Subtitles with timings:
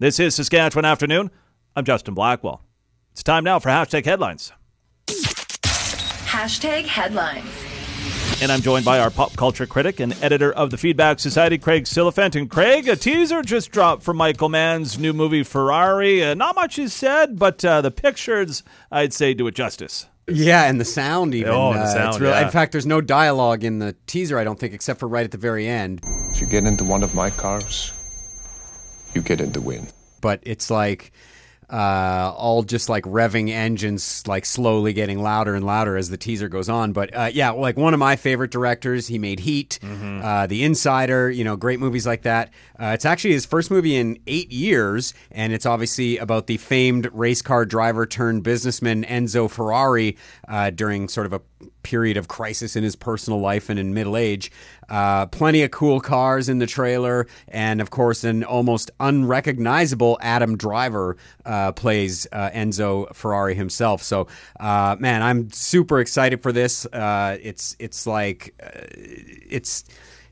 [0.00, 1.28] This is Saskatchewan Afternoon.
[1.74, 2.62] I'm Justin Blackwell.
[3.10, 4.52] It's time now for hashtag headlines.
[5.08, 7.50] Hashtag headlines.
[8.40, 11.82] And I'm joined by our pop culture critic and editor of the Feedback Society, Craig
[11.82, 12.36] Silliphant.
[12.36, 16.22] And Craig, a teaser just dropped for Michael Mann's new movie Ferrari.
[16.22, 18.62] Uh, not much is said, but uh, the pictures,
[18.92, 20.06] I'd say, do it justice.
[20.28, 21.50] Yeah, and the sound even.
[21.52, 22.44] Oh, the uh, sound, it's really, yeah.
[22.44, 25.32] In fact, there's no dialogue in the teaser, I don't think, except for right at
[25.32, 26.02] the very end.
[26.30, 27.90] If you get into one of my cars,
[29.14, 29.88] you get in the win.
[30.20, 31.12] But it's like
[31.70, 36.48] uh, all just like revving engines, like slowly getting louder and louder as the teaser
[36.48, 36.92] goes on.
[36.92, 39.06] But uh, yeah, like one of my favorite directors.
[39.06, 42.50] He made Heat, uh, The Insider, you know, great movies like that.
[42.80, 47.10] Uh, it's actually his first movie in eight years, and it's obviously about the famed
[47.12, 50.16] race car driver turned businessman Enzo Ferrari
[50.48, 51.40] uh, during sort of a
[51.88, 54.52] period of crisis in his personal life and in middle age.
[54.90, 60.54] Uh, plenty of cool cars in the trailer, and of course, an almost unrecognizable Adam
[60.54, 61.16] Driver
[61.46, 64.02] uh, plays uh, Enzo Ferrari himself.
[64.02, 64.26] So,
[64.60, 66.84] uh, man, I'm super excited for this.
[66.84, 68.84] Uh, it's it's like uh,
[69.50, 69.84] it's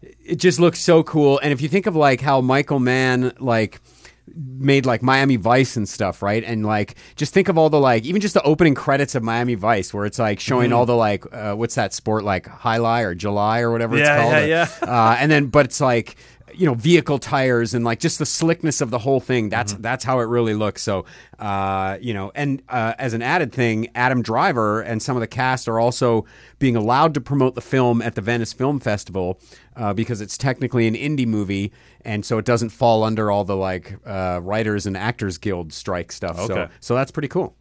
[0.03, 1.39] it just looks so cool.
[1.43, 3.81] And if you think of like how Michael Mann like
[4.35, 6.43] made like Miami Vice and stuff, right?
[6.45, 9.55] And like just think of all the like even just the opening credits of Miami
[9.55, 13.15] Vice where it's like showing all the like uh, what's that sport like Highlight or
[13.15, 14.49] July or whatever it's Yeah, called.
[14.49, 16.17] yeah, Uh, and then but it's like
[16.57, 19.83] you know vehicle tires and like just the slickness of the whole thing that's Mm-hmm.
[19.83, 20.83] that's how it really looks.
[20.83, 21.05] So
[21.39, 25.27] uh, you know and uh, as an added thing adam driver and some of the
[25.27, 26.25] cast are also
[26.59, 29.39] being allowed to promote the film at the venice film festival
[29.77, 31.73] uh, because it's technically an indie movie
[32.05, 36.11] and so it doesn't fall under all the like uh, writers and actors guild strike
[36.13, 36.37] stuff.
[36.47, 37.55] So so that's pretty cool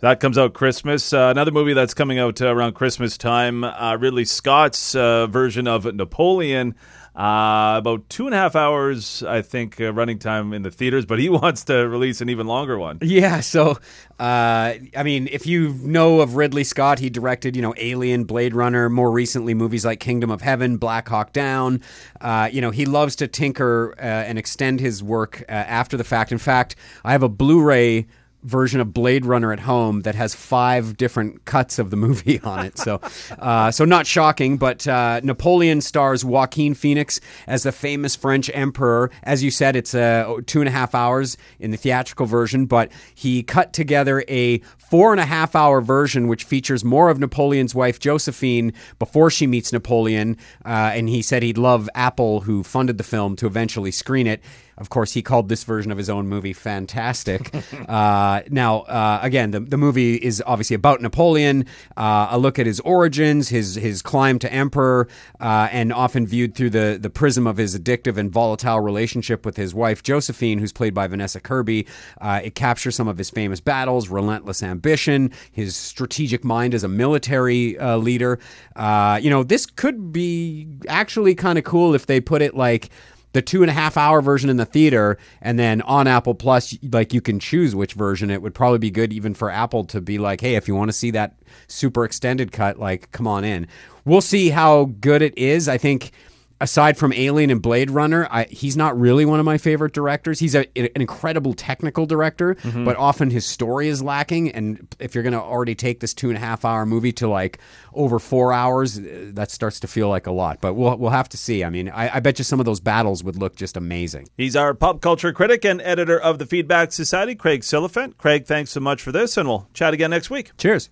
[0.00, 1.12] That comes out Christmas.
[1.12, 5.66] Uh, another movie that's coming out uh, around Christmas time, uh, Ridley Scott's uh, version
[5.66, 6.76] of Napoleon.
[7.16, 11.04] Uh, about two and a half hours, I think, uh, running time in the theaters,
[11.04, 12.98] but he wants to release an even longer one.
[13.02, 13.78] Yeah, so
[14.20, 18.88] I mean, if you know of Ridley Scott, he directed you know Alien, Blade Runner,
[18.88, 21.82] more recently movies like Kingdom of Heaven, Black Hawk Down.
[22.22, 26.30] You know, he loves to tinker and extend his work after the fact.
[26.30, 28.06] In fact, I have a Blu-ray
[28.48, 32.66] version of Blade Runner at home that has five different cuts of the movie on
[32.66, 32.78] it.
[32.78, 33.00] So,
[33.38, 39.10] uh, so not shocking, but uh, Napoleon stars Joaquin Phoenix as the famous French emperor.
[39.22, 42.90] As you said, it's uh, two and a half hours in the theatrical version, but
[43.14, 44.58] he cut together a
[44.90, 49.46] four and a half hour version which features more of Napoleon's wife Josephine before she
[49.46, 50.36] meets Napoleon.
[50.64, 54.42] Uh, and he said he'd love Apple, who funded the film, to eventually screen it.
[54.78, 57.52] Of course, he called this version of his own movie fantastic.
[57.88, 61.66] uh, now, uh, again, the, the movie is obviously about Napoleon.
[61.96, 65.08] Uh, a look at his origins, his his climb to emperor,
[65.40, 69.56] uh, and often viewed through the the prism of his addictive and volatile relationship with
[69.56, 71.86] his wife Josephine, who's played by Vanessa Kirby.
[72.20, 76.88] Uh, it captures some of his famous battles, relentless ambition, his strategic mind as a
[76.88, 78.38] military uh, leader.
[78.76, 82.90] Uh, you know, this could be actually kind of cool if they put it like
[83.32, 86.76] the two and a half hour version in the theater and then on apple plus
[86.92, 88.30] like you can choose which version.
[88.30, 90.88] It would probably be good even for apple to be like hey if you want
[90.88, 93.66] to see that super extended cut like come on in.
[94.04, 95.68] We'll see how good it is.
[95.68, 96.12] I think
[96.60, 100.38] aside from Alien and Blade Runner, I, he's not really one of my favorite directors.
[100.38, 104.50] He's a, an incredible technical director, but often his story is lacking.
[104.52, 107.28] And if you're going to already take this two and a half hour movie to
[107.28, 107.58] like
[107.92, 110.60] over four hours, uh, that starts to feel like a lot.
[110.60, 111.64] But we'll we'll have to see.
[111.64, 114.28] I mean, I, I bet you some of those battles would look just amazing.
[114.36, 118.16] He's our pop culture critic and editor of the Feedback Society, Craig Silliphant.
[118.18, 120.50] Craig, thanks so much for this, and we'll chat again next week.
[120.58, 120.90] Cheers.